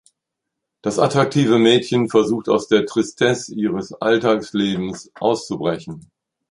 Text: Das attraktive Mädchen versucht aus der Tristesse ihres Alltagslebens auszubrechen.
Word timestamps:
Das 0.81 0.97
attraktive 0.97 1.59
Mädchen 1.59 2.09
versucht 2.09 2.49
aus 2.49 2.67
der 2.67 2.87
Tristesse 2.87 3.53
ihres 3.53 3.93
Alltagslebens 3.93 5.11
auszubrechen. 5.13 6.09